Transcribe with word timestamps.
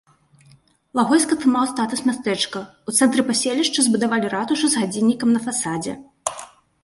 Лагойск 0.99 1.33
атрымаў 1.35 1.65
статус 1.73 2.01
мястэчка, 2.07 2.57
у 2.91 2.95
цэнтры 2.97 3.21
паселішча 3.29 3.79
збудавалі 3.87 4.27
ратушу 4.35 4.65
з 4.71 4.75
гадзіннікам 4.85 5.29
на 5.35 5.39
фасадзе. 5.47 5.93